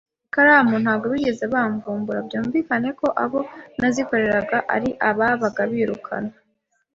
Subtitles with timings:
[0.27, 3.39] ikaramu ntabwo bigeze bamvumbura, byumvikaneko abo
[3.79, 6.35] nazikoreraga ari ababaga birukanwe